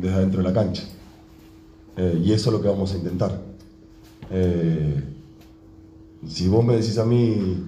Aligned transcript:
desde 0.00 0.16
adentro 0.16 0.42
de 0.42 0.48
la 0.48 0.54
cancha. 0.54 0.84
Eh, 1.98 2.22
y 2.24 2.32
eso 2.32 2.50
es 2.50 2.56
lo 2.56 2.62
que 2.62 2.68
vamos 2.68 2.92
a 2.94 2.96
intentar. 2.96 3.40
Eh, 4.30 5.02
si 6.26 6.46
vos 6.46 6.64
me 6.64 6.74
decís 6.74 6.96
a 6.98 7.04
mí 7.04 7.64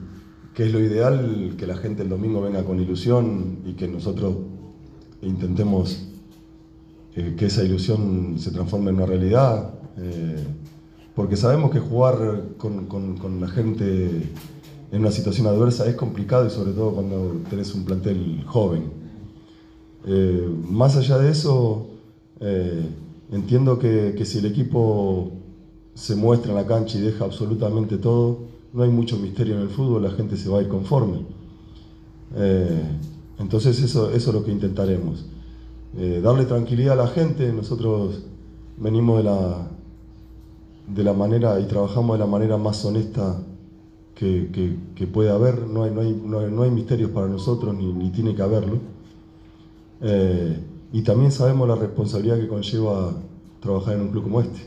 qué 0.54 0.66
es 0.66 0.72
lo 0.72 0.78
ideal, 0.78 1.54
que 1.58 1.66
la 1.66 1.76
gente 1.76 2.02
el 2.02 2.08
domingo 2.08 2.40
venga 2.40 2.64
con 2.64 2.80
ilusión 2.80 3.58
y 3.64 3.72
que 3.72 3.88
nosotros 3.88 4.36
intentemos 5.22 6.06
eh, 7.16 7.34
que 7.36 7.46
esa 7.46 7.64
ilusión 7.64 8.36
se 8.38 8.52
transforme 8.52 8.90
en 8.90 8.96
una 8.96 9.06
realidad, 9.06 9.74
porque 11.14 11.36
sabemos 11.36 11.70
que 11.70 11.80
jugar 11.80 12.44
con, 12.56 13.40
la 13.40 13.48
gente 13.48 14.22
en 14.90 15.00
una 15.00 15.10
situación 15.10 15.46
adversa 15.46 15.86
es 15.86 15.94
complicado 15.94 16.46
y 16.46 16.50
sobre 16.50 16.72
todo 16.72 16.92
cuando 16.92 17.42
tenés 17.50 17.74
un 17.74 17.84
plantel 17.84 18.42
joven. 18.46 18.84
Más 20.70 20.96
allá 20.96 21.18
de 21.18 21.30
eso, 21.30 21.89
eh, 22.40 22.88
entiendo 23.30 23.78
que, 23.78 24.14
que, 24.16 24.24
si 24.24 24.38
el 24.38 24.46
equipo 24.46 25.32
se 25.94 26.16
muestra 26.16 26.50
en 26.52 26.56
la 26.56 26.66
cancha 26.66 26.98
y 26.98 27.02
deja 27.02 27.24
absolutamente 27.24 27.98
todo, 27.98 28.38
no 28.72 28.82
hay 28.82 28.90
mucho 28.90 29.18
misterio 29.18 29.56
en 29.56 29.62
el 29.62 29.68
fútbol, 29.68 30.02
la 30.02 30.10
gente 30.10 30.36
se 30.36 30.48
va 30.48 30.58
a 30.58 30.62
ir 30.62 30.68
conforme. 30.68 31.26
Eh, 32.36 32.82
entonces 33.38 33.80
eso, 33.82 34.10
eso 34.10 34.30
es 34.30 34.34
lo 34.34 34.44
que 34.44 34.52
intentaremos. 34.52 35.26
darle 36.22 36.44
tranquilidad 36.44 36.92
a 36.98 37.04
la 37.04 37.08
gente, 37.08 37.52
nosotros 37.52 38.22
venimos 38.76 39.18
de 39.18 39.24
la, 39.24 39.68
de 40.94 41.04
la 41.04 41.12
manera 41.12 41.60
y 41.60 41.64
trabajamos 41.66 42.18
de 42.18 42.24
la 42.24 42.30
manera 42.30 42.56
más 42.56 42.84
honesta 42.84 43.42
que, 44.14 44.76
que, 44.94 45.06
puede 45.06 45.30
haber, 45.30 45.66
no 45.66 45.84
hay, 45.84 45.90
no, 45.92 46.00
hay, 46.02 46.50
no, 46.50 46.62
hay, 46.62 46.70
misterios 46.70 47.10
para 47.10 47.26
nosotros 47.26 47.74
ni, 47.74 47.90
ni 47.90 48.10
tiene 48.10 48.34
que 48.34 48.42
haberlo. 48.42 48.78
Eh, 50.02 50.58
y 50.92 51.02
también 51.02 51.32
sabemos 51.32 51.68
la 51.68 51.76
responsabilidad 51.76 52.38
que 52.38 52.48
conlleva 52.48 53.12
trabajar 53.60 53.94
en 53.94 54.02
un 54.02 54.08
club 54.08 54.24
como 54.24 54.40
este. 54.40 54.60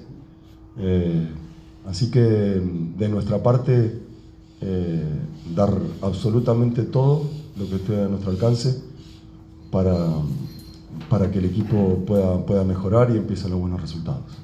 Eh, 0.77 1.27
así 1.85 2.09
que 2.09 2.21
de 2.21 3.09
nuestra 3.09 3.43
parte, 3.43 3.99
eh, 4.61 5.03
dar 5.53 5.73
absolutamente 6.01 6.83
todo 6.83 7.29
lo 7.57 7.69
que 7.69 7.75
esté 7.75 8.01
a 8.01 8.07
nuestro 8.07 8.31
alcance 8.31 8.81
para, 9.69 9.95
para 11.09 11.29
que 11.29 11.39
el 11.39 11.45
equipo 11.45 12.03
pueda, 12.05 12.45
pueda 12.45 12.63
mejorar 12.63 13.11
y 13.11 13.17
empiecen 13.17 13.51
los 13.51 13.59
buenos 13.59 13.81
resultados. 13.81 14.43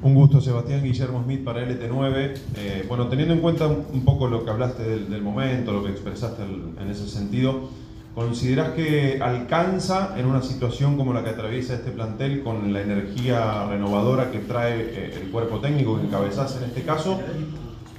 Un 0.00 0.14
gusto, 0.14 0.40
Sebastián 0.40 0.84
Guillermo 0.84 1.24
Smith 1.24 1.42
para 1.42 1.66
LT9. 1.66 2.34
Eh, 2.56 2.84
bueno, 2.86 3.08
teniendo 3.08 3.34
en 3.34 3.40
cuenta 3.40 3.66
un 3.66 4.04
poco 4.04 4.28
lo 4.28 4.44
que 4.44 4.50
hablaste 4.50 4.84
del, 4.84 5.22
momento, 5.22 5.72
lo 5.72 5.82
que 5.82 5.90
expresaste 5.90 6.44
en 6.44 6.88
ese 6.88 7.08
sentido, 7.08 7.68
¿considerás 8.18 8.70
que 8.70 9.20
alcanza 9.22 10.18
en 10.18 10.26
una 10.26 10.42
situación 10.42 10.96
como 10.96 11.12
la 11.12 11.22
que 11.22 11.30
atraviesa 11.30 11.74
este 11.74 11.92
plantel 11.92 12.42
con 12.42 12.72
la 12.72 12.82
energía 12.82 13.64
renovadora 13.68 14.32
que 14.32 14.40
trae 14.40 14.80
eh, 14.80 15.20
el 15.22 15.30
cuerpo 15.30 15.60
técnico 15.60 15.96
que 15.96 16.06
encabezás 16.06 16.56
en 16.56 16.64
este 16.64 16.82
caso? 16.82 17.20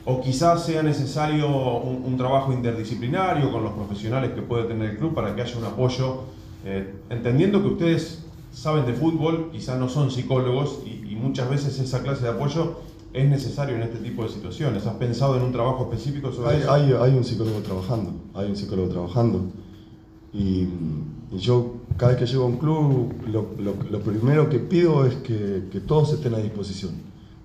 ¿O 0.04 0.20
quizás 0.20 0.66
sea 0.66 0.84
necesario 0.84 1.48
un, 1.48 2.04
un, 2.04 2.18
trabajo 2.18 2.52
interdisciplinario 2.52 3.50
con 3.50 3.64
los 3.64 3.72
profesionales 3.72 4.32
que 4.32 4.42
puede 4.42 4.66
tener 4.66 4.90
el 4.90 4.98
club 4.98 5.14
para 5.14 5.34
que 5.34 5.42
haya 5.42 5.58
un 5.58 5.64
apoyo, 5.64 6.24
eh, 6.66 6.96
entendiendo 7.10 7.62
que 7.62 7.70
ustedes 7.70 8.26
saben 8.52 8.86
de 8.86 8.92
fútbol, 8.92 9.52
quizás 9.54 9.80
no 9.80 9.88
son 9.88 10.12
psicólogos 10.12 10.80
y, 10.86 11.00
muchas 11.16 11.50
veces 11.50 11.78
esa 11.80 12.02
clase 12.02 12.24
de 12.24 12.30
apoyo 12.30 12.80
es 13.12 13.30
necesario 13.30 13.76
en 13.76 13.84
este 13.84 14.00
tipo 14.00 14.24
de 14.24 14.30
situaciones. 14.30 14.86
¿Has 14.86 14.96
pensado 14.96 15.36
en 15.36 15.44
un 15.44 15.52
trabajo 15.52 15.84
específico 15.84 16.32
sobre 16.32 16.56
hay, 16.56 16.62
eso? 16.62 16.74
Hay, 16.74 16.94
hay, 16.94 17.18
un 17.18 17.26
psicólogo 17.26 17.60
trabajando, 17.60 18.14
hay 18.34 18.48
un 18.48 18.56
psicólogo 18.56 18.88
trabajando. 18.88 19.52
Y, 20.34 20.68
yo 21.38 21.76
cada 21.96 22.14
vez 22.14 22.22
que 22.22 22.26
llego 22.26 22.44
a 22.44 22.48
un 22.48 22.58
club, 22.58 23.14
lo, 23.28 23.50
lo, 23.60 24.00
primero 24.00 24.50
que 24.50 24.58
pido 24.58 25.06
es 25.06 25.16
que, 25.18 25.68
que, 25.72 25.80
todos 25.80 26.14
estén 26.14 26.34
a 26.34 26.40
disposición, 26.40 26.92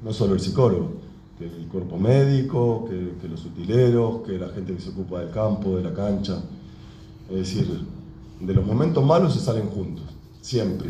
no 0.03 0.13
solo 0.13 0.33
el 0.33 0.41
psicólogo, 0.41 0.93
que 1.39 1.45
el 1.45 1.67
cuerpo 1.69 1.99
médico, 1.99 2.89
que, 2.89 3.29
los 3.29 3.45
utileros, 3.45 4.23
que 4.23 4.39
la 4.39 4.49
gente 4.49 4.75
que 4.75 4.81
se 4.81 4.91
ocupa 4.91 5.21
del 5.21 5.31
campo, 5.31 5.77
de 5.77 5.83
la 5.83 5.93
cancha. 5.93 6.43
Es 7.29 7.37
decir, 7.37 7.81
de 8.41 8.55
los 8.55 8.67
momentos 8.67 9.05
malos 9.05 9.35
se 9.35 9.41
salen 9.41 9.69
juntos 9.69 10.05
siempre. 10.41 10.89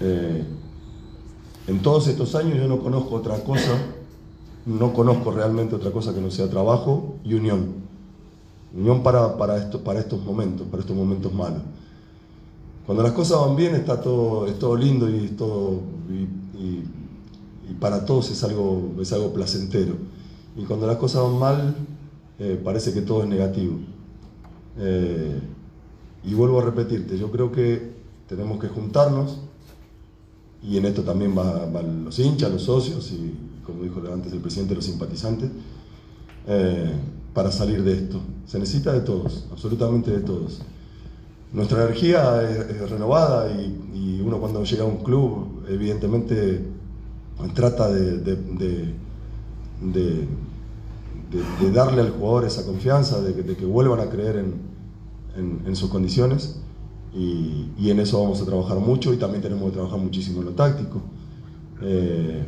Eh, 0.00 0.44
en 1.66 1.82
todos 1.82 2.08
estos 2.08 2.34
años 2.34 2.58
yo 2.58 2.68
no 2.68 2.78
conozco 2.78 3.14
otra 3.16 3.42
cosa, 3.42 3.76
no 4.66 4.92
conozco 4.92 5.30
realmente 5.30 5.74
otra 5.74 5.90
cosa 5.90 6.14
que 6.14 6.20
no 6.20 6.30
sea 6.30 6.48
trabajo 6.48 7.16
y 7.24 7.34
unión. 7.34 7.84
Unión 8.76 9.02
para, 9.02 9.36
para, 9.36 9.56
esto, 9.56 9.82
para 9.82 10.00
estos 10.00 10.22
momentos, 10.24 10.66
para 10.68 10.80
estos 10.80 10.96
momentos 10.96 11.32
malos. 11.32 11.62
Cuando 12.86 13.02
las 13.02 13.12
cosas 13.12 13.40
van 13.40 13.56
bien 13.56 13.74
está 13.74 14.00
todo, 14.00 14.46
es 14.46 14.58
todo 14.58 14.76
lindo 14.76 15.08
y, 15.08 15.28
todo, 15.28 15.80
y, 16.58 16.82
para 17.80 18.04
todos 18.04 18.30
es 18.30 18.42
algo, 18.44 18.94
es 19.00 19.12
algo 19.12 19.32
placentero. 19.32 19.94
Y 20.56 20.64
cuando 20.64 20.86
las 20.86 20.96
cosas 20.96 21.22
van 21.22 21.38
mal, 21.38 21.74
eh, 22.38 22.60
parece 22.62 22.92
que 22.92 23.00
todo 23.00 23.22
es 23.22 23.28
negativo. 23.28 23.78
Eh, 24.78 25.40
y 26.24 26.34
vuelvo 26.34 26.60
a 26.60 26.64
repetirte, 26.64 27.18
yo 27.18 27.30
creo 27.30 27.52
que 27.52 27.92
tenemos 28.28 28.58
que 28.58 28.68
juntarnos 28.68 29.38
y 30.62 30.78
en 30.78 30.86
esto 30.86 31.02
también 31.02 31.34
van 31.34 32.04
los 32.04 32.18
hinchas, 32.18 32.50
los 32.50 32.62
socios 32.62 33.12
y, 33.12 33.34
como 33.64 33.82
dijo 33.82 34.02
antes 34.12 34.32
el 34.32 34.40
presidente, 34.40 34.74
los 34.74 34.84
simpatizantes, 34.84 35.50
eh, 36.46 36.92
para 37.34 37.52
salir 37.52 37.82
de 37.82 37.94
esto. 37.94 38.20
Se 38.46 38.58
necesita 38.58 38.92
de 38.92 39.00
todos, 39.00 39.46
absolutamente 39.52 40.10
de 40.10 40.20
todos. 40.20 40.62
Nuestra 41.52 41.84
energía 41.84 42.42
es, 42.42 42.90
renovada 42.90 43.50
y, 43.52 43.80
uno 44.24 44.38
cuando 44.38 44.64
llega 44.64 44.84
a 44.84 44.86
un 44.86 44.98
club, 44.98 45.64
evidentemente, 45.68 46.64
trata 47.52 47.92
de, 47.92 48.94
darle 51.74 52.00
al 52.00 52.10
jugador 52.12 52.46
esa 52.46 52.64
confianza, 52.64 53.20
de 53.20 53.56
que, 53.56 53.66
vuelvan 53.66 54.00
a 54.00 54.08
creer 54.08 54.36
en, 55.36 55.62
en 55.66 55.76
sus 55.76 55.90
condiciones 55.90 56.56
y, 57.14 57.90
en 57.90 58.00
eso 58.00 58.20
vamos 58.20 58.42
a 58.42 58.44
trabajar 58.44 58.78
mucho 58.78 59.14
y 59.14 59.16
también 59.16 59.42
tenemos 59.42 59.64
que 59.66 59.74
trabajar 59.74 59.98
muchísimo 60.00 60.40
en 60.40 60.46
lo 60.46 60.52
táctico. 60.52 61.00
Eh, 61.82 62.44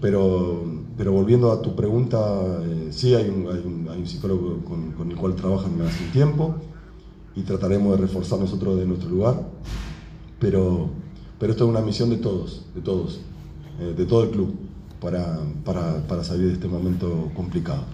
pero, 0.00 0.64
pero 0.96 1.12
volviendo 1.12 1.52
a 1.52 1.62
tu 1.62 1.74
pregunta, 1.74 2.18
eh, 2.62 2.88
sí 2.90 3.14
hay 3.14 3.28
un, 3.28 3.46
hay, 3.46 3.62
un, 3.64 3.88
hay 3.90 4.00
un, 4.00 4.06
psicólogo 4.06 4.64
con, 4.64 4.92
con, 4.92 5.10
el 5.10 5.16
cual 5.16 5.34
trabajan 5.34 5.80
hace 5.82 6.04
un 6.04 6.10
tiempo 6.10 6.54
y 7.34 7.42
trataremos 7.42 7.96
de 7.96 8.02
reforzar 8.06 8.38
nosotros 8.38 8.78
de 8.78 8.86
nuestro 8.86 9.08
lugar, 9.08 9.40
pero, 10.38 10.90
pero 11.38 11.52
esto 11.52 11.64
es 11.64 11.70
una 11.70 11.80
misión 11.80 12.10
de 12.10 12.16
todos, 12.16 12.66
de 12.74 12.80
todos, 12.80 13.20
eh, 13.80 13.94
de 13.96 14.06
todo 14.06 14.24
el 14.24 14.30
club, 14.30 14.54
para, 15.00 15.38
para, 15.64 16.06
para, 16.06 16.24
salir 16.24 16.48
de 16.48 16.54
este 16.54 16.68
momento 16.68 17.30
complicado. 17.34 17.84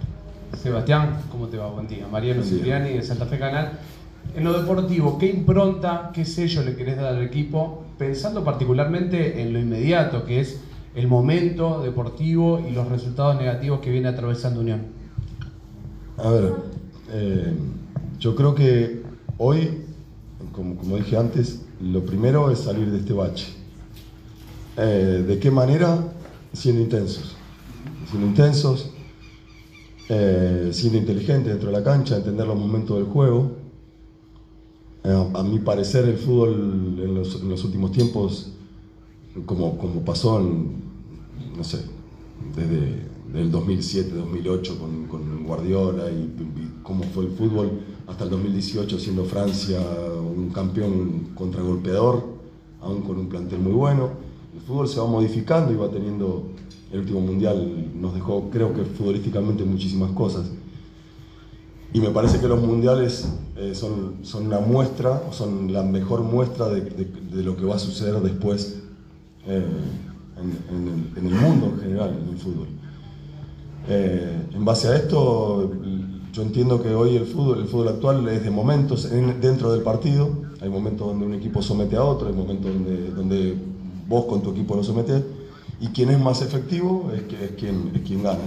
Sebastián, 0.57 1.19
¿cómo 1.31 1.49
te 1.49 1.57
va? 1.57 1.69
Buen 1.71 1.89
día. 1.89 2.07
Mariano 2.11 2.43
Cipriani 2.43 2.91
de 2.91 3.03
Santa 3.03 3.27
Fe 3.27 3.39
Canal. 3.39 3.79
En 4.37 4.45
lo 4.45 4.59
deportivo, 4.59 5.19
¿qué 5.19 5.27
impronta, 5.27 6.11
qué 6.15 6.25
sello 6.25 6.63
le 6.63 6.77
querés 6.77 6.97
dar 6.97 7.07
al 7.17 7.23
equipo? 7.23 7.85
Pensando 7.99 8.45
particularmente 8.45 9.43
en 9.43 9.53
lo 9.53 9.59
inmediato, 9.59 10.25
que 10.25 10.41
es 10.41 10.61
el 10.95 11.09
momento 11.09 11.81
deportivo 11.83 12.61
y 12.61 12.73
los 12.73 12.89
resultados 12.89 13.37
negativos 13.37 13.81
que 13.81 13.91
viene 13.91 14.09
atravesando 14.09 14.61
Unión. 14.61 14.83
A 16.19 16.31
ver, 16.31 16.55
eh, 17.11 17.55
yo 18.19 18.37
creo 18.37 18.55
que 18.55 19.03
hoy, 19.39 19.85
como, 20.53 20.97
dije 20.97 21.17
antes, 21.17 21.63
lo 21.81 22.05
primero 22.05 22.51
es 22.51 22.61
salir 22.61 22.91
de 22.91 22.99
este 22.99 23.13
bache. 23.13 23.49
Eh, 24.77 25.25
¿De 25.27 25.39
qué 25.39 25.51
manera? 25.51 25.99
Siendo 26.53 26.83
intensos. 26.83 27.37
Siendo 28.11 28.29
intensos, 28.29 28.91
eh, 30.09 30.71
siendo 30.73 30.99
inteligentes 30.99 31.53
dentro 31.53 31.71
de 31.71 31.79
la 31.79 31.83
cancha, 31.83 32.17
entender 32.17 32.47
los 32.47 32.59
momentos 32.59 32.99
del 32.99 33.07
juego 33.07 33.63
a 35.05 35.43
mi 35.43 35.59
parecer 35.59 36.05
el 36.05 36.17
fútbol 36.17 36.55
en 37.03 37.15
los, 37.15 37.65
últimos 37.65 37.91
tiempos, 37.93 38.53
como, 39.47 39.79
como 39.79 40.05
pasó 40.05 40.41
en, 40.41 40.73
no 41.57 41.65
sé, 41.65 41.79
desde 42.55 43.13
el 43.35 43.51
2007, 43.51 44.15
2008 44.15 44.79
con, 44.79 45.07
con 45.07 45.45
Guardiola 45.45 46.11
y, 46.11 46.31
cómo 46.83 47.05
fue 47.05 47.25
el 47.25 47.31
fútbol 47.31 47.71
hasta 48.07 48.25
el 48.25 48.31
2018 48.31 48.99
siendo 48.99 49.25
Francia 49.25 49.79
un 50.37 50.51
campeón 50.51 51.29
contragolpeador, 51.35 52.25
aún 52.81 53.03
con 53.03 53.19
un 53.19 53.29
plantel 53.29 53.61
muy 53.61 53.73
bueno. 53.73 54.11
El 54.53 54.61
fútbol 54.61 54.89
se 54.89 55.01
va 55.01 55.07
modificando 55.07 55.73
y 55.73 55.77
va 55.77 55.89
teniendo, 55.89 56.49
el 56.93 57.01
último 57.01 57.21
mundial 57.21 57.91
nos 57.95 58.15
dejó 58.15 58.51
creo 58.51 58.75
que 58.75 58.85
futbolísticamente 58.85 59.65
muchísimas 59.65 60.11
cosas. 60.11 60.51
Y 61.95 62.01
me 62.01 62.09
parece 62.09 62.41
que 62.41 62.49
los 62.49 62.61
mundiales 62.61 63.29
eh, 63.57 63.75
son, 63.75 64.17
son 64.23 64.47
una 64.47 64.61
muestra, 64.61 65.23
son 65.31 65.73
la 65.73 65.83
mejor 65.83 66.23
muestra 66.23 66.69
de, 66.69 66.81
de, 66.81 67.43
lo 67.43 67.55
que 67.57 67.65
va 67.65 67.77
a 67.77 67.79
suceder 67.79 68.15
después 68.21 68.83
en, 69.47 71.17
en, 71.17 71.27
el, 71.27 71.35
mundo 71.35 71.73
en 71.75 71.81
general, 71.81 72.19
en 72.23 72.29
el 72.29 72.39
fútbol. 72.39 72.69
Eh, 73.89 74.47
en 74.55 74.65
base 74.65 74.89
a 74.89 74.97
esto, 74.97 75.73
yo 76.33 76.43
entiendo 76.43 76.83
que 76.83 76.95
hoy 76.95 77.17
el 77.17 77.27
fútbol, 77.27 77.61
el 77.61 77.67
fútbol 77.67 77.89
actual 77.89 78.29
es 78.29 78.45
de 78.45 78.51
momentos 78.51 79.09
dentro 79.41 79.73
del 79.73 79.83
partido. 79.83 80.31
Hay 80.61 80.69
momentos 80.69 81.09
donde 81.09 81.27
un 81.27 81.35
equipo 81.35 81.63
somete 81.63 81.97
a 81.97 82.05
otro, 82.05 82.29
hay 82.29 82.35
momentos 82.35 82.73
donde, 82.73 83.11
donde 83.11 83.57
vos 84.09 84.27
con 84.27 84.43
tu 84.43 84.51
equipo 84.51 84.77
lo 84.77 84.85
sometes. 84.85 85.23
Y 85.81 85.89
quien 85.89 86.11
es 86.11 86.21
más 86.21 86.43
efectivo 86.43 87.11
es, 87.15 87.23
que, 87.23 87.55
quien, 87.57 87.91
es 87.95 88.03
quien 88.03 88.23
gana. 88.23 88.39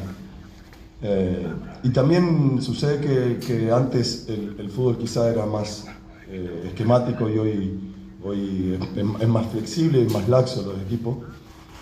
Eh, 1.01 1.45
y 1.83 1.89
también 1.89 2.62
sucede 2.62 3.00
que, 3.00 3.45
que 3.45 3.71
antes 3.71 4.25
el, 4.30 4.56
el, 4.57 4.69
fútbol 4.69 4.98
quizá 4.98 5.30
era 5.30 5.45
más 5.45 5.86
eh, 6.30 6.63
esquemático 6.68 7.30
y 7.30 7.38
hoy, 7.38 7.80
hoy 8.25 8.80
es, 8.80 9.22
es, 9.22 9.27
más 9.27 9.45
flexible 9.48 10.01
y 10.01 10.12
más 10.12 10.27
laxo 10.27 10.63
los 10.63 10.81
equipos. 10.81 11.18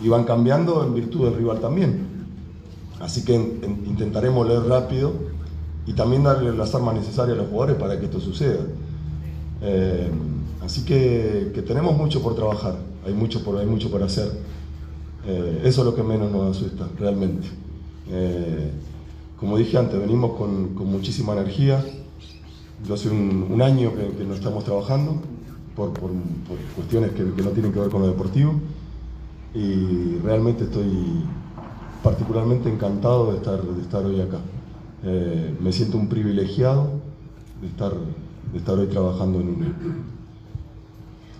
Y 0.02 0.10
van 0.10 0.26
cambiando 0.26 0.84
en 0.84 0.94
virtud 0.94 1.26
del 1.26 1.36
rival 1.36 1.60
también. 1.60 2.08
Así 3.00 3.24
que 3.24 3.36
en, 3.36 3.60
en, 3.64 3.86
intentaremos 3.88 4.48
leer 4.48 4.64
rápido 4.64 5.14
y 5.86 5.94
también 5.94 6.24
darle 6.24 6.56
las 6.56 6.74
armas 6.76 6.96
necesarias 6.96 7.38
a 7.38 7.42
los 7.42 7.50
jugadores 7.50 7.78
para 7.78 8.00
que 8.00 8.06
esto 8.06 8.20
suceda. 8.20 8.66
Eh, 9.62 10.10
así 10.64 10.84
que, 10.84 11.52
que, 11.54 11.62
tenemos 11.62 11.98
mucho 11.98 12.22
por 12.22 12.36
trabajar, 12.36 12.76
hay 13.06 13.14
mucho 13.14 13.44
por, 13.44 13.58
hay 13.58 13.66
mucho 13.66 13.90
por 13.90 14.04
hacer. 14.04 14.30
Eh, 15.26 15.62
eso 15.64 15.82
es 15.82 15.86
lo 15.86 15.96
que 15.96 16.04
menos 16.04 16.32
nos 16.32 16.58
asusta, 16.58 16.88
realmente. 17.00 17.48
Eh, 18.10 18.72
como 19.40 19.58
dije 19.58 19.78
antes, 19.78 20.00
venimos 20.00 20.38
con, 20.38 20.76
muchísima 20.76 21.34
energía. 21.34 21.84
Yo 22.86 22.96
hace 22.96 23.10
un, 23.10 23.48
un 23.50 23.62
año 23.62 23.94
que, 23.94 24.18
que, 24.18 24.34
estamos 24.34 24.64
trabajando 24.66 25.22
por, 25.76 25.92
por, 25.94 26.12
por 26.12 26.58
cuestiones 26.76 27.12
que, 27.12 27.24
que 27.34 27.42
no 27.42 27.50
tienen 27.52 27.72
que 27.72 27.80
ver 27.80 27.90
con 27.90 28.02
lo 28.02 28.08
deportivo 28.08 28.54
y 29.54 30.18
realmente 30.24 30.64
estoy 30.66 31.24
particularmente 32.02 32.70
encantado 32.70 33.32
de 33.32 33.38
estar, 33.38 33.62
de 33.62 33.82
estar 33.82 34.06
hoy 34.06 34.22
acá. 34.22 34.40
Eh, 35.04 35.56
me 35.60 35.72
siento 35.72 35.98
un 35.98 36.08
privilegiado 36.08 36.92
de 37.62 37.68
estar, 37.68 37.92
de 38.52 38.58
estar 38.58 38.78
hoy 38.78 38.88
trabajando 38.88 39.40
en 39.40 39.50
UNE. 39.50 39.68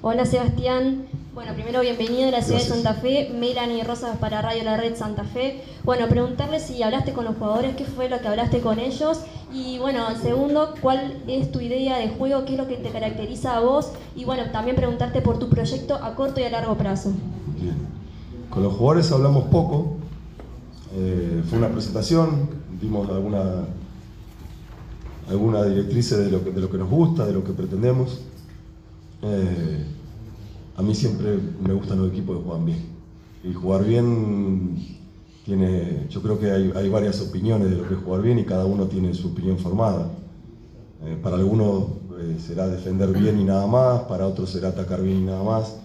Hola 0.02 0.26
Sebastián, 0.26 1.06
bueno, 1.34 1.54
primero 1.54 1.80
bienvenido 1.80 2.28
a 2.28 2.32
la 2.32 2.42
ciudad 2.42 2.60
Gracias. 2.60 2.78
de 2.78 2.84
Santa 2.84 2.94
Fe, 3.02 3.32
Melanie 3.40 3.86
Rosas 3.86 4.18
para 4.18 4.42
Radio 4.42 4.64
La 4.64 4.76
Red 4.76 4.98
Santa 4.98 5.24
Fe. 5.24 5.64
Bueno, 5.84 6.08
preguntarle 6.10 6.60
si 6.60 6.84
hablaste 6.84 7.14
con 7.14 7.24
los 7.24 7.38
jugadores, 7.38 7.76
qué 7.78 7.86
fue 7.86 8.10
lo 8.10 8.20
que 8.20 8.28
hablaste 8.28 8.60
con 8.60 8.80
ellos 8.80 9.22
y 9.54 9.78
bueno, 9.78 10.00
segundo, 10.22 10.74
cuál 10.82 11.22
es 11.28 11.52
tu 11.52 11.60
idea 11.60 12.00
de 12.00 12.10
juego, 12.10 12.44
qué 12.46 12.54
es 12.54 12.58
lo 12.58 12.68
que 12.68 12.78
te 12.78 12.90
caracteriza 12.90 13.58
a 13.58 13.60
vos 13.60 13.92
y 14.16 14.26
bueno, 14.26 14.44
también 14.52 14.76
preguntarte 14.76 15.22
por 15.22 15.38
tu 15.38 15.50
proyecto 15.50 15.96
a 15.96 16.16
corto 16.16 16.40
y 16.40 16.44
a 16.44 16.50
largo 16.50 16.76
plazo. 16.76 17.12
Bien, 17.62 17.76
con 18.50 18.64
los 18.64 18.74
jugadores 18.74 19.12
hablamos 19.12 19.46
poco, 19.46 19.98
eh, 20.96 21.44
fue 21.48 21.60
una 21.60 21.70
presentación, 21.70 22.50
dimos 22.82 23.08
alguna, 23.10 23.66
alguna 25.30 25.64
directriz 25.66 26.10
de 26.10 26.32
lo, 26.32 26.44
que, 26.44 26.52
de 26.52 26.62
lo 26.62 26.70
que 26.70 26.78
nos 26.78 26.90
gusta, 26.90 27.26
de 27.26 27.34
lo 27.34 27.44
que 27.44 27.52
pretendemos. 27.54 28.22
Eh, 29.22 29.86
a 30.76 30.82
mí 30.82 30.96
siempre 30.96 31.38
me 31.62 31.74
gustan 31.74 32.00
los 32.00 32.12
equipos 32.12 32.38
que 32.38 32.44
juegan 32.44 32.66
bien. 32.66 32.94
Y 33.44 33.54
jugar 33.54 33.84
bien 33.84 35.03
tiene, 35.46 36.08
yo 36.10 36.22
creo 36.22 36.40
que 36.40 36.52
hay, 36.52 36.72
hay 36.76 36.90
varias 36.90 37.20
opiniones 37.22 37.70
de 37.70 37.78
lo 37.78 37.88
que 37.88 37.96
es 37.96 38.00
jugar 38.00 38.22
bien 38.22 38.40
y 38.40 38.46
cada 38.46 38.66
uno 38.66 38.86
tiene 38.86 39.14
su 39.14 39.30
opinión 39.30 39.58
formada. 39.58 40.10
Eh, 41.06 41.18
para 41.22 41.36
algunos 41.36 41.84
eh, 42.20 42.38
será 42.40 42.68
defender 42.68 43.10
bien 43.10 43.38
y 43.40 43.44
nada 43.44 43.68
más, 43.68 44.04
para 44.04 44.26
otros 44.26 44.50
será 44.50 44.70
atacar 44.70 45.02
bien 45.02 45.18
y 45.20 45.26
nada 45.26 45.44
más. 45.44 45.76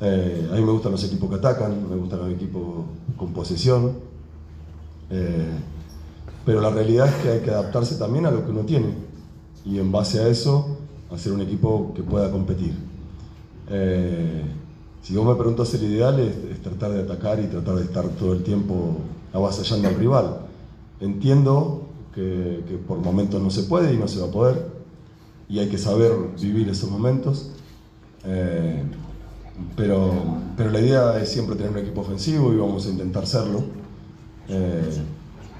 Eh, 0.00 0.48
a 0.50 0.56
mí 0.56 0.62
me 0.62 0.72
gustan 0.72 0.90
los 0.90 1.04
equipos 1.04 1.30
que 1.30 1.36
atacan, 1.36 1.88
me 1.88 1.94
gustan 1.94 2.18
los 2.18 2.30
equipos 2.32 2.84
con 3.16 3.32
posesión. 3.32 4.12
Pero 6.46 6.62
la 6.62 6.70
realidad 6.70 7.06
es 7.06 7.14
que 7.16 7.28
hay 7.28 7.40
que 7.40 7.50
adaptarse 7.50 7.96
también 7.96 8.24
a 8.24 8.30
lo 8.30 8.46
que 8.46 8.50
uno 8.50 8.62
tiene 8.62 8.94
y 9.64 9.78
en 9.78 9.92
base 9.92 10.20
a 10.20 10.26
eso 10.26 10.78
hacer 11.12 11.32
un 11.32 11.42
equipo 11.42 11.92
que 11.94 12.02
pueda 12.02 12.30
competir. 12.30 12.74
Si 15.02 15.14
vos 15.16 15.26
me 15.26 15.34
preguntas 15.34 15.72
el 15.74 15.82
ideal 15.84 16.20
es, 16.20 16.36
es, 16.50 16.62
tratar 16.62 16.92
de 16.92 17.02
atacar 17.02 17.40
y 17.40 17.46
tratar 17.46 17.74
de 17.74 17.84
estar 17.84 18.08
todo 18.10 18.32
el 18.32 18.42
tiempo 18.42 18.98
avasallando 19.32 19.88
al 19.88 19.94
rival. 19.96 20.38
Entiendo 21.00 21.82
que, 22.14 22.64
que 22.68 22.76
por 22.76 22.98
momentos 22.98 23.42
no 23.42 23.50
se 23.50 23.64
puede 23.64 23.92
y 23.92 23.96
no 23.96 24.06
se 24.06 24.20
va 24.20 24.28
a 24.28 24.30
poder 24.30 24.82
y 25.52 25.58
hay 25.58 25.68
que 25.68 25.76
saber 25.76 26.12
vivir 26.40 26.68
esos 26.70 26.90
momentos. 26.90 27.50
Eh, 28.24 28.82
pero, 29.76 30.12
pero 30.56 30.70
la 30.70 30.80
idea 30.80 31.20
es 31.20 31.28
siempre 31.28 31.56
tener 31.56 31.72
un 31.72 31.78
equipo 31.78 32.00
ofensivo 32.00 32.52
y 32.54 32.56
vamos 32.56 32.86
a 32.86 32.88
intentar 32.88 33.26
serlo. 33.26 33.62
Eh, 34.48 34.90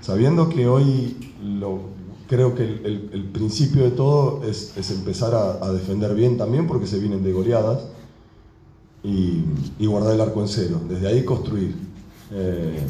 sabiendo 0.00 0.48
que 0.48 0.66
hoy 0.66 1.34
lo, 1.42 1.80
creo 2.26 2.54
que 2.54 2.62
el, 2.62 2.86
el, 2.86 3.10
el, 3.12 3.24
principio 3.24 3.84
de 3.84 3.90
todo 3.90 4.42
es, 4.44 4.76
es 4.78 4.90
empezar 4.90 5.34
a, 5.34 5.64
a, 5.64 5.72
defender 5.72 6.14
bien 6.14 6.38
también 6.38 6.66
porque 6.66 6.86
se 6.86 6.98
vienen 6.98 7.22
de 7.22 7.32
goleadas 7.32 7.80
y, 9.04 9.44
y, 9.78 9.86
guardar 9.86 10.14
el 10.14 10.20
arco 10.20 10.40
en 10.40 10.48
cero, 10.48 10.80
desde 10.88 11.08
ahí 11.08 11.24
construir. 11.24 11.74
Eh, 12.30 12.80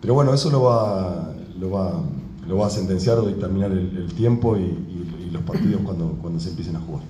pero 0.00 0.14
bueno, 0.14 0.32
eso 0.32 0.50
lo 0.50 0.62
va, 0.62 1.34
lo 1.58 1.70
va, 1.70 2.02
lo 2.46 2.58
va 2.58 2.66
a 2.66 2.70
sentenciar 2.70 3.18
o 3.18 3.22
determinar 3.22 3.70
el, 3.72 3.96
el 3.96 4.14
tiempo 4.14 4.56
y, 4.56 4.62
y, 4.62 5.30
los 5.30 5.42
partidos 5.42 5.82
cuando, 5.82 6.12
cuando 6.22 6.40
se 6.40 6.50
empiecen 6.50 6.76
a 6.76 6.80
jugar. 6.80 7.02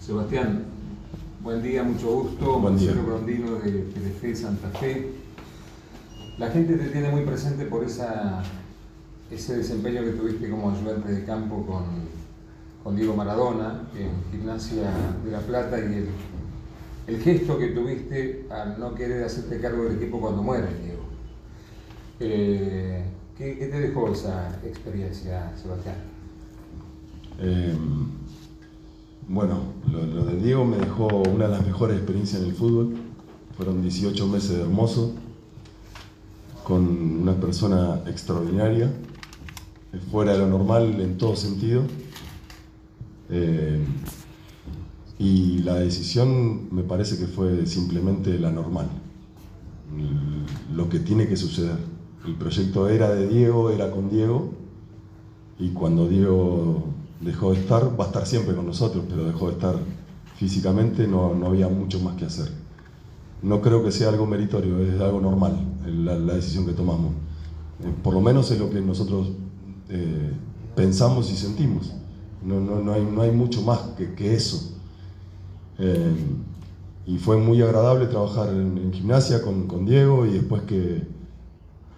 Sebastián, 0.00 0.64
buen 1.42 1.62
día, 1.62 1.82
mucho 1.82 2.06
gusto. 2.06 2.60
Buen 2.60 2.76
día. 2.76 2.92
Marcelo 2.92 3.08
Brondino 3.08 3.56
de 3.56 3.72
Telefe 3.92 4.36
Santa 4.36 4.68
Fe. 4.78 5.10
La 6.38 6.50
gente 6.50 6.76
te 6.76 6.88
tiene 6.90 7.10
muy 7.10 7.22
presente 7.22 7.64
por 7.64 7.82
esa, 7.82 8.42
ese 9.30 9.56
desempeño 9.56 10.02
que 10.02 10.10
tuviste 10.10 10.48
como 10.48 10.70
ayudante 10.70 11.10
de 11.10 11.24
campo 11.24 11.66
con, 11.66 11.84
con 12.84 12.94
Diego 12.94 13.16
Maradona 13.16 13.88
en 13.96 14.10
Gimnasia 14.30 14.92
de 15.24 15.30
La 15.30 15.40
Plata 15.40 15.78
y 15.78 15.94
el, 15.94 16.08
el, 17.06 17.20
gesto 17.22 17.58
que 17.58 17.68
tuviste 17.68 18.46
al 18.50 18.78
no 18.78 18.94
querer 18.94 19.24
hacerte 19.24 19.60
cargo 19.60 19.84
del 19.84 19.96
equipo 19.96 20.20
cuando 20.20 20.42
muere 20.42 20.68
Diego. 20.82 21.02
Eh, 22.20 23.04
¿qué, 23.36 23.58
¿qué, 23.58 23.66
te 23.66 23.80
dejó 23.80 24.12
esa 24.12 24.58
experiencia, 24.64 25.52
Sebastián? 25.60 25.96
Eh, 27.38 27.74
bueno, 29.28 29.58
lo, 29.90 30.24
de 30.24 30.36
Diego 30.36 30.64
me 30.64 30.78
dejó 30.78 31.08
una 31.08 31.46
de 31.46 31.50
las 31.50 31.66
mejores 31.66 31.96
experiencias 31.96 32.42
en 32.42 32.48
el 32.48 32.54
fútbol. 32.54 32.96
Fueron 33.56 33.82
18 33.82 34.26
meses 34.28 34.58
hermosos 34.58 35.12
con 36.62 37.22
una 37.22 37.34
persona 37.34 38.02
extraordinaria, 38.06 38.92
fuera 40.10 40.32
de 40.32 40.38
lo 40.38 40.46
normal 40.48 41.00
en 41.00 41.16
todo 41.16 41.36
sentido. 41.36 41.82
Eh, 43.30 43.80
y 45.18 45.58
la 45.58 45.74
decisión 45.76 46.74
me 46.74 46.82
parece 46.82 47.18
que 47.18 47.26
fue 47.26 47.66
simplemente 47.66 48.38
la 48.38 48.50
normal, 48.50 48.88
lo 50.74 50.88
que 50.88 50.98
tiene 51.00 51.26
que 51.26 51.36
suceder. 51.36 51.78
El 52.26 52.34
proyecto 52.34 52.88
era 52.88 53.10
de 53.10 53.28
Diego, 53.28 53.70
era 53.70 53.90
con 53.90 54.10
Diego, 54.10 54.52
y 55.58 55.70
cuando 55.70 56.08
Diego 56.08 56.84
dejó 57.20 57.52
de 57.52 57.60
estar, 57.60 57.98
va 57.98 58.04
a 58.04 58.06
estar 58.08 58.26
siempre 58.26 58.54
con 58.54 58.66
nosotros, 58.66 59.04
pero 59.08 59.24
dejó 59.24 59.46
de 59.46 59.52
estar 59.52 59.76
físicamente, 60.36 61.06
no, 61.06 61.34
no 61.34 61.46
había 61.46 61.68
mucho 61.68 62.00
más 62.00 62.16
que 62.16 62.26
hacer 62.26 62.66
no 63.42 63.60
creo 63.60 63.84
que 63.84 63.92
sea 63.92 64.08
algo 64.08 64.26
meritorio, 64.26 64.80
es 64.80 65.00
algo 65.00 65.20
normal 65.20 65.56
la, 65.86 66.34
decisión 66.34 66.66
que 66.66 66.72
tomamos. 66.72 67.12
Eh, 67.82 67.92
por 68.02 68.14
lo 68.14 68.20
menos 68.20 68.50
es 68.50 68.58
lo 68.58 68.70
que 68.70 68.80
nosotros 68.80 69.28
eh, 69.88 70.32
pensamos 70.74 71.30
y 71.30 71.36
sentimos. 71.36 71.92
No, 72.42 72.60
no, 72.60 72.80
no, 72.80 72.92
hay, 72.92 73.04
no 73.04 73.22
hay 73.22 73.30
mucho 73.30 73.62
más 73.62 73.78
que, 73.96 74.14
que 74.14 74.34
eso. 74.34 74.75
Eh, 75.78 76.14
y 77.06 77.18
fue 77.18 77.36
muy 77.36 77.62
agradable 77.62 78.06
trabajar 78.06 78.48
en, 78.48 78.92
gimnasia 78.92 79.42
con, 79.42 79.68
con, 79.68 79.86
Diego 79.86 80.26
y 80.26 80.32
después 80.32 80.62
que, 80.62 81.02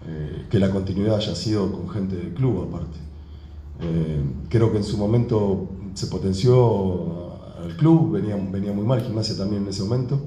eh, 0.06 0.47
que 0.50 0.58
la 0.58 0.70
continuidad 0.70 1.16
haya 1.16 1.35
sido 1.35 1.73
con 1.73 1.88
gente 1.88 2.16
del 2.16 2.35
club 2.35 2.68
aparte. 2.68 2.99
Eh, 3.80 4.20
creo 4.49 4.70
que 4.70 4.78
en 4.78 4.85
su 4.85 4.99
momento 4.99 5.68
se 5.94 6.08
potenció 6.08 7.32
al 7.62 7.76
club, 7.76 8.12
venía, 8.12 8.37
venía 8.37 8.73
muy 8.73 8.85
mal 8.85 9.00
gimnasia 9.00 9.37
también 9.37 9.62
en 9.62 9.68
ese 9.68 9.82
momento 9.82 10.20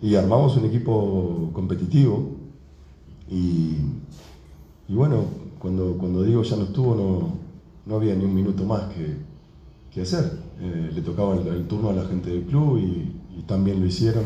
y 0.00 0.14
armamos 0.14 0.56
un 0.56 0.66
equipo 0.66 1.50
competitivo 1.52 2.30
y, 3.28 3.76
y, 4.88 4.94
bueno, 4.94 5.24
cuando, 5.58 5.96
cuando 5.98 6.22
Diego 6.22 6.42
ya 6.42 6.56
no 6.56 6.64
estuvo 6.64 6.94
no, 6.94 7.38
no 7.86 7.96
había 7.96 8.14
ni 8.14 8.24
un 8.24 8.34
minuto 8.34 8.64
más 8.64 8.84
que, 8.94 9.16
que 9.90 10.02
hacer. 10.02 10.45
Eh, 10.60 10.90
le 10.94 11.02
tocaba 11.02 11.36
el, 11.36 11.66
turno 11.66 11.90
a 11.90 11.92
la 11.92 12.04
gente 12.06 12.30
del 12.30 12.44
club 12.44 12.78
y, 12.78 13.12
también 13.46 13.80
lo 13.80 13.86
hicieron. 13.86 14.24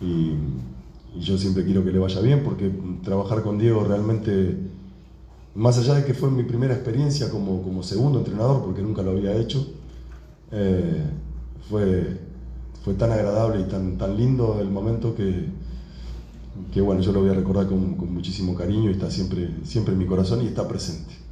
Y, 0.00 0.32
y, 1.14 1.20
yo 1.20 1.36
siempre 1.36 1.64
quiero 1.64 1.84
que 1.84 1.90
le 1.90 1.98
vaya 1.98 2.20
bien 2.20 2.42
porque 2.44 2.70
trabajar 3.02 3.42
con 3.42 3.58
Diego 3.58 3.84
realmente, 3.84 4.56
más 5.54 5.78
allá 5.78 5.94
de 5.94 6.04
que 6.04 6.14
fue 6.14 6.30
mi 6.30 6.44
primera 6.44 6.74
experiencia 6.74 7.30
como, 7.30 7.62
como 7.62 7.82
segundo 7.82 8.20
entrenador, 8.20 8.62
porque 8.64 8.82
nunca 8.82 9.02
lo 9.02 9.10
había 9.10 9.36
hecho, 9.36 9.66
eh, 10.52 11.02
fue, 11.68 12.20
fue 12.84 12.94
tan 12.94 13.10
agradable 13.10 13.60
y 13.60 13.64
tan, 13.64 13.98
tan 13.98 14.16
lindo 14.16 14.58
el 14.60 14.70
momento 14.70 15.14
que, 15.14 15.46
que 16.72 16.80
bueno, 16.80 17.00
yo 17.00 17.12
lo 17.12 17.20
voy 17.20 17.30
a 17.30 17.34
recordar 17.34 17.66
con, 17.66 17.94
con, 17.94 18.14
muchísimo 18.14 18.54
cariño 18.54 18.90
y 18.90 18.92
está 18.92 19.10
siempre, 19.10 19.50
siempre 19.64 19.92
en 19.94 19.98
mi 19.98 20.06
corazón 20.06 20.42
y 20.42 20.46
está 20.46 20.68
presente. 20.68 21.25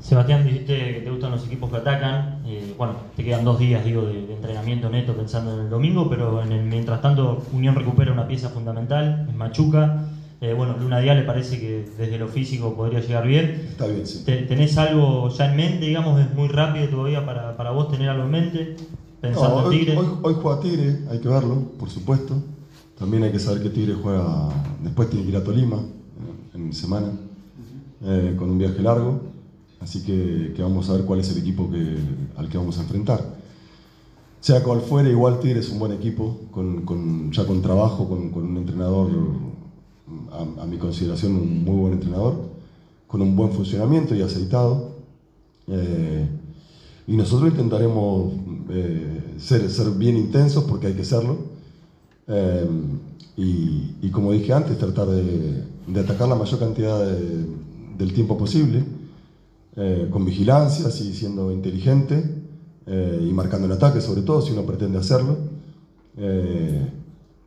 Sebastián, 0.00 0.44
dijiste 0.44 0.94
que 0.94 1.00
te 1.00 1.10
gustan 1.10 1.30
los 1.30 1.44
equipos 1.46 1.70
que 1.70 1.76
atacan. 1.76 2.40
Eh, 2.46 2.74
bueno, 2.76 2.94
te 3.14 3.22
quedan 3.22 3.44
dos 3.44 3.58
días 3.58 3.84
digo, 3.84 4.02
de, 4.02 4.32
entrenamiento 4.32 4.88
neto 4.88 5.14
pensando 5.14 5.54
en 5.54 5.60
el 5.60 5.70
domingo, 5.70 6.08
pero 6.08 6.42
en 6.42 6.52
el, 6.52 6.64
mientras 6.64 7.02
tanto 7.02 7.42
Unión 7.52 7.74
recupera 7.74 8.12
una 8.12 8.26
pieza 8.26 8.48
fundamental, 8.48 9.26
es 9.28 9.34
Machuca. 9.34 10.06
Eh, 10.40 10.54
bueno, 10.54 10.74
Luna 10.80 11.00
Díaz 11.00 11.16
le 11.16 11.24
parece 11.24 11.60
que 11.60 11.86
desde 11.98 12.16
lo 12.16 12.28
físico 12.28 12.74
podría 12.74 13.00
llegar 13.00 13.26
bien. 13.26 13.66
Está 13.68 13.86
bien, 13.86 14.06
sí. 14.06 14.24
¿Tenés 14.24 14.78
algo 14.78 15.28
ya 15.28 15.50
en 15.50 15.56
mente, 15.56 15.84
digamos, 15.84 16.18
es 16.18 16.32
muy 16.32 16.48
rápido 16.48 16.88
todavía 16.88 17.26
para, 17.26 17.58
para 17.58 17.70
vos 17.72 17.90
tener 17.90 18.08
algo 18.08 18.24
en 18.24 18.30
mente? 18.30 18.76
Pensando 19.20 19.56
hoy, 19.56 19.64
en 19.64 19.80
Tigre. 19.80 19.98
Hoy, 20.22 20.34
juega 20.40 20.60
Tigre, 20.60 20.98
hay 21.10 21.18
que 21.18 21.28
verlo, 21.28 21.56
por 21.78 21.90
supuesto. 21.90 22.42
También 22.98 23.22
hay 23.24 23.32
que 23.32 23.38
saber 23.38 23.62
que 23.62 23.68
Tigre 23.68 23.94
juega, 24.02 24.48
después 24.82 25.10
tiene 25.10 25.26
que 25.26 25.32
ir 25.32 25.36
a 25.36 25.44
Tolima 25.44 25.76
eh, 25.76 26.56
en 26.56 26.72
semana, 26.72 27.08
con 28.38 28.50
un 28.50 28.58
viaje 28.58 28.80
largo. 28.80 29.29
Así 29.80 30.02
que, 30.02 30.54
vamos 30.62 30.90
a 30.90 30.92
ver 30.92 31.04
cuál 31.04 31.20
es 31.20 31.30
el 31.30 31.38
equipo 31.38 31.70
que, 31.70 31.96
al 32.36 32.48
que 32.48 32.58
vamos 32.58 32.78
a 32.78 32.82
enfrentar. 32.82 33.40
Sea 34.40 34.62
cual 34.62 34.82
fuera, 34.82 35.08
igual 35.08 35.40
Tigre 35.40 35.60
es 35.60 35.70
un 35.70 35.78
buen 35.78 35.92
equipo, 35.92 36.38
ya 37.30 37.46
con 37.46 37.62
trabajo, 37.62 38.08
con, 38.08 38.32
un 38.34 38.56
entrenador, 38.58 39.10
a, 40.60 40.66
mi 40.66 40.76
consideración, 40.76 41.32
un 41.32 41.64
muy 41.64 41.76
buen 41.76 41.92
entrenador, 41.94 42.50
con 43.06 43.22
un 43.22 43.34
buen 43.34 43.52
funcionamiento 43.52 44.14
y 44.14 44.22
aceitado. 44.22 44.96
Eh, 45.66 46.28
y 47.06 47.16
nosotros 47.16 47.50
intentaremos 47.50 48.32
eh, 48.70 49.34
ser, 49.38 49.68
ser, 49.70 49.90
bien 49.92 50.16
intensos 50.16 50.64
porque 50.64 50.88
hay 50.88 50.94
que 50.94 51.04
serlo. 51.04 51.38
Eh, 52.28 52.68
y, 53.36 54.10
como 54.10 54.32
dije 54.32 54.52
antes, 54.52 54.76
tratar 54.76 55.08
de, 55.08 55.64
atacar 56.00 56.28
la 56.28 56.34
mayor 56.34 56.58
cantidad 56.58 57.02
del 57.96 58.12
tiempo 58.12 58.36
posible 58.36 58.99
eh, 59.76 60.08
con 60.10 60.24
vigilancia, 60.24 60.88
y 60.88 61.14
siendo 61.14 61.52
inteligente 61.52 62.24
eh, 62.86 63.24
y 63.28 63.32
marcando 63.32 63.66
el 63.66 63.72
ataque, 63.72 64.00
sobre 64.00 64.22
todo 64.22 64.42
si 64.42 64.52
uno 64.52 64.62
pretende 64.62 64.98
hacerlo. 64.98 65.36
Eh, 66.16 66.90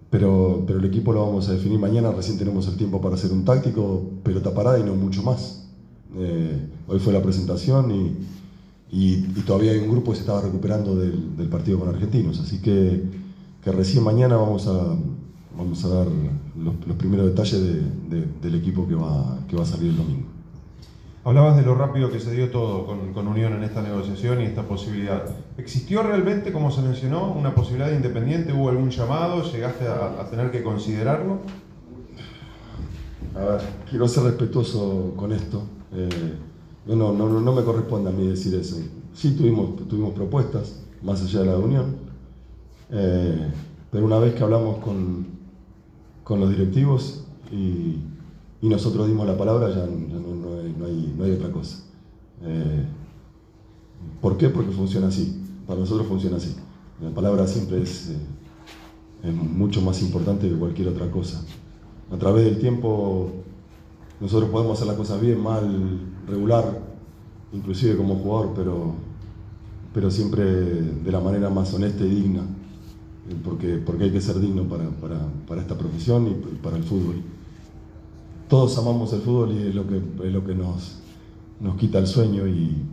pero, 0.09 0.63
pero 0.65 0.79
el 0.79 0.85
equipo 0.85 1.11
lo 1.11 1.25
vamos 1.25 1.49
a 1.49 1.53
definir 1.53 1.79
mañana, 1.79 2.11
recién 2.11 2.37
tenemos 2.37 2.67
el 2.67 2.77
tiempo 2.77 3.01
para 3.01 3.15
hacer 3.15 3.31
un 3.33 3.43
táctico, 3.43 4.03
pelota 4.23 4.53
parada 4.53 4.79
y 4.79 4.83
no 4.83 4.95
mucho 4.95 5.21
más. 5.23 5.67
hoy 6.87 6.99
fue 6.99 7.11
la 7.11 7.21
presentación 7.21 7.91
y, 8.91 9.21
todavía 9.45 9.71
hay 9.71 9.79
un 9.79 9.89
grupo 9.89 10.11
que 10.11 10.17
se 10.17 10.21
estaba 10.21 10.41
recuperando 10.41 10.95
del, 10.95 11.49
partido 11.49 11.79
con 11.79 11.89
Argentinos, 11.89 12.39
así 12.39 12.61
que, 12.61 13.03
recién 13.65 14.03
mañana 14.03 14.37
vamos 14.37 14.67
a, 14.67 14.95
vamos 15.57 15.83
a 15.83 15.89
dar 15.89 16.07
los, 16.87 16.95
primeros 16.95 17.25
detalles 17.25 17.59
de, 18.09 18.27
del 18.41 18.55
equipo 18.55 18.87
que 18.87 18.95
va, 18.95 19.39
que 19.47 19.55
va 19.55 19.63
a 19.63 19.65
salir 19.65 19.89
el 19.89 19.97
domingo. 19.97 20.32
Hablabas 21.25 21.55
de 21.55 21.61
lo 21.61 21.75
rápido 21.75 22.11
que 22.11 22.19
se 22.19 22.31
dio 22.31 22.49
todo 22.51 22.85
con, 22.85 23.27
Unión 23.27 23.53
en 23.53 23.63
esta 23.63 23.81
negociación 23.81 24.41
y 24.41 24.45
esta 24.45 24.63
posibilidad. 24.63 25.23
¿Existió 25.57 26.03
realmente, 26.03 26.51
como 26.51 26.69
se 26.69 26.81
mencionó, 26.81 27.31
una 27.31 27.55
posibilidad 27.55 27.89
de 27.89 27.95
independiente? 27.95 28.51
¿Hubo 28.51 28.69
algún 28.69 28.89
llamado? 28.89 29.41
¿Llegaste 29.49 29.87
a, 29.87 30.27
tener 30.29 30.51
que 30.51 30.61
considerarlo? 30.61 31.37
A 33.35 33.39
ver, 33.39 33.61
quiero 33.89 34.05
ser 34.09 34.23
respetuoso 34.23 35.13
con 35.15 35.31
esto. 35.31 35.63
Eh, 35.93 36.09
no, 36.87 37.13
me 37.13 37.63
corresponde 37.63 38.09
a 38.09 38.13
mí 38.13 38.27
decir 38.27 38.53
eso. 38.55 38.75
Sí 39.13 39.31
tuvimos, 39.31 39.87
tuvimos 39.87 40.13
propuestas, 40.13 40.83
más 41.01 41.21
allá 41.21 41.39
de 41.39 41.45
la 41.45 41.53
de 41.53 41.59
Unión, 41.59 41.95
eh, 42.91 43.49
pero 43.89 44.05
una 44.05 44.19
vez 44.19 44.35
que 44.35 44.43
hablamos 44.43 44.79
con, 44.79 45.25
con 46.25 46.41
los 46.41 46.49
directivos 46.49 47.23
y 47.49 47.99
y 48.63 48.69
nosotros 48.69 49.07
dimos 49.09 49.27
la 49.27 49.37
palabra, 49.37 49.69
ya, 49.69 49.85
no, 49.85 50.85
hay, 50.85 51.31
otra 51.31 51.51
cosa. 51.51 51.79
Eh, 52.43 52.85
¿Por 54.21 54.37
qué? 54.37 54.47
Porque 54.47 54.71
funciona 54.71 55.07
así. 55.07 55.37
Para 55.67 55.81
nosotros 55.81 56.07
funciona 56.07 56.37
así. 56.37 56.55
La 57.01 57.09
palabra 57.09 57.45
siempre 57.45 57.81
es, 57.81 58.11
eh, 58.11 58.17
es 59.27 59.35
mucho 59.35 59.81
más 59.81 60.01
importante 60.01 60.47
que 60.47 60.55
cualquier 60.55 60.87
otra 60.87 61.11
cosa. 61.11 61.43
A 62.09 62.15
través 62.15 62.45
del 62.45 62.57
tiempo 62.57 63.31
nosotros 64.21 64.49
podemos 64.49 64.77
hacer 64.77 64.87
las 64.87 64.95
cosas 64.95 65.19
bien, 65.19 65.43
mal, 65.43 65.99
regular, 66.25 66.79
inclusive 67.51 67.97
como 67.97 68.15
jugador, 68.15 68.53
pero, 68.55 68.93
pero 69.93 70.09
siempre 70.09 70.45
de 70.45 71.11
la 71.11 71.19
manera 71.19 71.49
más 71.49 71.73
honesta 71.73 72.05
y 72.05 72.09
digna, 72.09 72.43
eh, 73.29 73.35
porque, 73.43 73.75
porque 73.85 74.05
hay 74.05 74.11
que 74.11 74.21
ser 74.21 74.39
digno 74.39 74.63
para, 74.63 74.89
para, 74.89 75.19
para 75.49 75.59
esta 75.59 75.77
profesión 75.77 76.29
y 76.29 76.55
para 76.63 76.77
el 76.77 76.83
fútbol 76.83 77.32
todos 78.53 78.77
amamos 78.77 79.11
el 79.13 79.21
fútbol 79.21 79.51
y 79.51 79.69
es 79.69 79.73
lo 79.73 79.87
que, 79.87 79.97
es 79.97 80.31
lo 80.31 80.45
que 80.45 80.53
nos, 80.53 80.99
nos 81.59 81.75
quita 81.75 81.97
el 81.97 82.05
sueño 82.05 82.47
y, 82.47 82.85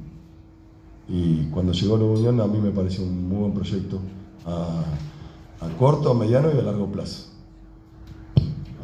y 1.07 1.49
cuando 1.52 1.75
llegó 1.75 1.99
la 1.99 2.05
Unión 2.05 2.40
a 2.40 2.47
mí 2.47 2.57
me 2.57 2.71
pareció 2.71 3.05
un 3.05 3.29
muy 3.29 3.40
buen 3.40 3.52
proyecto 3.52 4.00
a, 4.47 4.83
corto, 5.79 6.12
a 6.12 6.14
mediano 6.14 6.49
y 6.50 6.59
a 6.59 6.62
largo 6.62 6.87
plazo. 6.87 7.29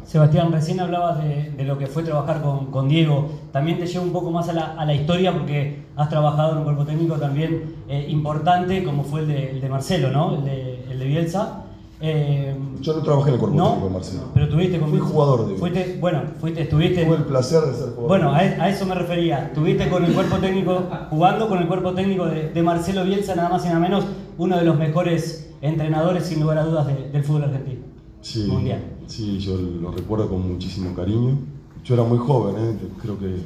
Sebastián, 0.05 0.51
recién 0.51 0.79
hablabas 0.79 1.23
de, 1.23 1.63
lo 1.63 1.79
que 1.79 1.87
fue 1.87 2.03
trabajar 2.03 2.43
con, 2.43 2.87
Diego. 2.87 3.27
También 3.51 3.79
te 3.79 3.87
llevo 3.87 4.05
un 4.05 4.13
poco 4.13 4.29
más 4.29 4.47
a 4.47 4.53
la, 4.53 4.93
historia 4.93 5.33
porque 5.33 5.83
has 5.95 6.09
trabajado 6.09 6.51
en 6.51 6.57
un 6.59 6.63
cuerpo 6.63 6.85
técnico 6.85 7.15
también 7.15 7.77
eh, 7.89 8.05
importante 8.07 8.83
como 8.83 9.03
fue 9.03 9.21
el 9.21 9.29
de, 9.29 9.49
el 9.49 9.61
de 9.61 9.69
Marcelo, 9.69 10.11
¿no? 10.11 10.35
el, 10.35 10.45
de, 10.45 10.83
el 10.91 10.99
de 10.99 11.05
Bielsa. 11.05 11.63
Eh, 11.99 12.55
yo 12.79 12.93
no 12.93 13.01
trabajé 13.01 13.29
en 13.29 13.33
el 13.33 13.39
cuerpo 13.39 13.57
técnico, 13.57 13.89
Marcelo. 13.89 14.23
Pero 14.33 14.49
tuviste 14.49 14.79
con 14.79 14.89
Fui 14.89 14.99
jugador 14.99 15.47
de 15.47 15.55
fuiste, 15.55 15.97
Bueno, 15.99 16.21
fuiste, 16.39 16.61
estuviste. 16.61 17.05
Tuve 17.05 17.15
el 17.15 17.23
placer 17.23 17.61
de 17.61 17.73
ser 17.73 17.89
jugador. 17.89 18.07
Bueno, 18.07 18.33
a, 18.33 18.69
eso 18.69 18.85
me 18.85 18.93
refería. 18.93 19.51
Tuviste 19.53 19.89
con 19.89 20.05
el 20.05 20.13
cuerpo 20.13 20.37
técnico, 20.37 20.83
jugando 21.09 21.49
con 21.49 21.57
el 21.57 21.67
cuerpo 21.67 21.93
técnico 21.93 22.25
de, 22.25 22.61
Marcelo 22.61 23.03
Bielsa, 23.03 23.35
nada 23.35 23.49
más 23.49 23.65
y 23.65 23.69
nada 23.69 23.79
menos, 23.79 24.05
uno 24.37 24.57
de 24.57 24.63
los 24.63 24.77
mejores 24.77 25.49
entrenadores, 25.61 26.25
sin 26.25 26.41
lugar 26.41 26.59
a 26.59 26.65
dudas, 26.65 26.87
del 26.87 27.23
fútbol 27.23 27.45
argentino. 27.45 27.81
Sí, 28.21 28.47
mundial. 28.47 28.83
Sí, 29.07 29.39
yo 29.39 29.57
lo 29.57 29.91
recuerdo 29.91 30.29
con 30.29 30.47
muchísimo 30.47 30.93
cariño. 30.95 31.37
Yo 31.83 31.95
era 31.95 32.03
muy 32.03 32.17
joven, 32.19 32.55
¿eh? 32.57 32.77
creo 33.01 33.17
que, 33.17 33.37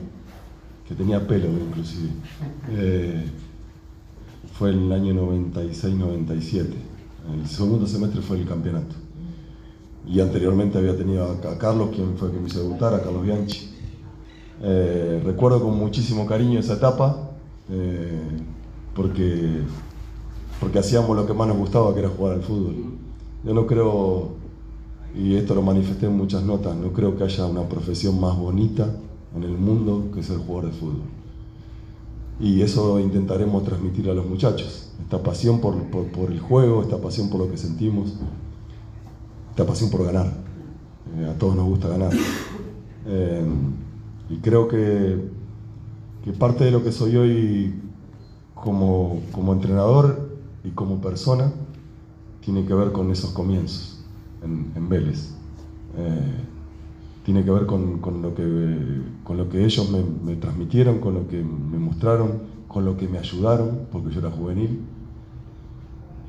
que, 0.87 0.95
tenía 0.95 1.25
pelo 1.25 1.47
inclusive. 1.47 2.09
Eh, 2.71 3.25
fue 4.53 4.71
en 4.71 4.85
el 4.85 4.91
año 4.91 5.13
96-97 5.13 6.90
el 7.29 7.47
segundo 7.47 7.87
semestre 7.87 8.21
fue 8.21 8.37
el 8.37 8.47
campeonato. 8.47 8.95
Y 10.07 10.19
anteriormente 10.19 10.77
había 10.77 10.97
tenido 10.97 11.25
a, 11.25 11.57
Carlos, 11.57 11.89
quien 11.93 12.17
fue 12.17 12.29
quien 12.29 12.41
me 12.41 12.49
hizo 12.49 12.59
debutar, 12.59 12.93
a 12.93 13.01
Carlos 13.01 13.23
Bianchi. 13.23 13.69
Eh, 14.63 15.21
recuerdo 15.23 15.61
con 15.61 15.77
muchísimo 15.77 16.25
cariño 16.25 16.59
esa 16.59 16.73
etapa, 16.73 17.31
eh, 17.69 18.19
porque, 18.95 19.61
porque 20.59 20.79
hacíamos 20.79 21.15
lo 21.15 21.25
que 21.25 21.33
más 21.33 21.47
nos 21.47 21.57
gustaba, 21.57 21.93
que 21.93 21.99
era 21.99 22.09
jugar 22.09 22.33
al 22.35 22.41
fútbol. 22.41 22.75
Yo 23.43 23.53
no 23.53 23.67
creo, 23.67 24.29
y 25.15 25.35
esto 25.35 25.55
lo 25.55 25.61
manifesté 25.61 26.07
en 26.07 26.17
muchas 26.17 26.43
notas, 26.43 26.75
no 26.75 26.91
creo 26.91 27.15
que 27.15 27.23
haya 27.23 27.45
una 27.45 27.67
profesión 27.67 28.19
más 28.19 28.35
bonita 28.37 28.89
en 29.35 29.43
el 29.43 29.57
mundo 29.57 30.09
que 30.13 30.23
ser 30.23 30.37
jugador 30.37 30.71
de 30.71 30.77
fútbol. 30.77 31.01
Y 32.39 32.61
eso 32.61 32.99
intentaremos 32.99 33.63
transmitir 33.63 34.09
a 34.09 34.13
los 34.13 34.25
muchachos 34.25 34.90
esta 35.03 35.21
pasión 35.21 35.59
por, 35.59 35.75
el 36.31 36.39
juego, 36.39 36.81
esta 36.81 36.97
pasión 36.97 37.29
por 37.29 37.41
lo 37.41 37.51
que 37.51 37.57
sentimos, 37.57 38.13
esta 39.49 39.65
pasión 39.65 39.89
por 39.89 40.05
ganar. 40.05 40.31
Eh, 41.17 41.27
a 41.29 41.37
todos 41.37 41.55
nos 41.55 41.65
gusta 41.65 41.89
ganar. 41.89 42.11
Eh, 43.05 43.45
y 44.29 44.37
creo 44.37 44.67
que, 44.67 45.19
que, 46.23 46.31
parte 46.31 46.63
de 46.63 46.71
lo 46.71 46.83
que 46.83 46.91
soy 46.91 47.17
hoy 47.17 47.73
como, 48.53 49.21
entrenador 49.51 50.37
y 50.63 50.69
como 50.69 51.01
persona 51.01 51.51
tiene 52.41 52.65
que 52.65 52.73
ver 52.73 52.91
con 52.91 53.11
esos 53.11 53.31
comienzos 53.31 54.03
en, 54.43 54.87
Vélez. 54.87 55.33
Eh, 55.97 56.31
tiene 57.25 57.43
que 57.43 57.51
ver 57.51 57.65
con, 57.65 57.99
lo 58.21 58.33
que, 58.33 59.01
con 59.23 59.37
lo 59.37 59.49
que 59.49 59.65
ellos 59.65 59.89
me 60.23 60.35
transmitieron, 60.37 60.99
con 60.99 61.15
lo 61.15 61.27
que 61.27 61.43
me 61.43 61.77
mostraron, 61.77 62.39
con 62.71 62.85
lo 62.85 62.95
que 62.95 63.07
me 63.07 63.17
ayudaron, 63.17 63.87
porque 63.91 64.11
yo 64.11 64.21
era 64.21 64.31
juvenil. 64.31 64.79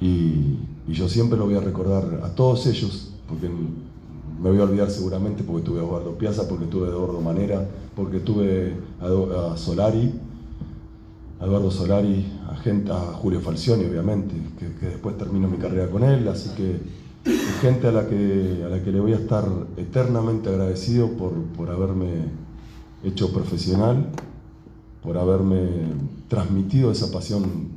Y, 0.03 0.59
yo 0.89 1.09
siempre 1.09 1.39
lo 1.39 1.45
voy 1.45 1.55
a 1.55 1.61
recordar 1.61 2.23
a 2.25 2.35
todos 2.35 2.67
ellos, 2.67 3.13
porque 3.29 3.49
me 3.49 4.51
voy 4.51 4.59
a 4.59 4.65
olvidar 4.65 4.91
seguramente 4.91 5.45
porque 5.45 5.65
tuve 5.65 5.79
a 5.79 5.85
Eduardo 5.85 6.19
Piazza, 6.19 6.49
porque 6.49 6.67
tuve 6.67 6.89
a 6.89 6.91
Eduardo 6.91 7.21
Manera, 7.21 7.69
porque 7.95 8.19
tuve 8.19 8.75
a, 9.01 9.57
Solari, 9.57 10.13
a 11.39 11.45
Eduardo 11.45 11.71
Solari, 11.71 12.27
a, 12.51 12.57
gente, 12.57 12.91
a 12.91 12.99
Julio 12.99 13.41
Falcioni, 13.41 13.85
obviamente, 13.85 14.35
que, 14.59 14.87
después 14.87 15.17
termino 15.17 15.47
mi 15.47 15.57
carrera 15.57 15.89
con 15.89 16.03
él, 16.03 16.27
así 16.27 16.51
que 16.57 16.81
gente 17.61 17.87
a 17.87 17.93
la 17.93 18.09
que, 18.09 18.65
a 18.67 18.69
la 18.69 18.83
que 18.83 18.91
le 18.91 18.99
voy 18.99 19.13
a 19.13 19.19
estar 19.19 19.49
eternamente 19.77 20.49
agradecido 20.49 21.11
por, 21.13 21.33
por 21.57 21.71
haberme 21.71 22.25
hecho 23.05 23.33
profesional, 23.33 24.09
por 25.01 25.17
haberme 25.17 25.69
transmitido 26.27 26.91
esa 26.91 27.13
pasión 27.13 27.69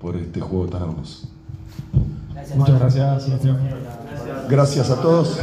por 0.00 0.16
este 0.16 0.40
juego 0.40 0.68
tan 0.68 0.82
hermoso. 0.82 1.35
Muchas 2.54 2.78
gracias, 2.78 3.28
Gracias 4.48 4.90
a 4.90 5.00
todos. 5.00 5.38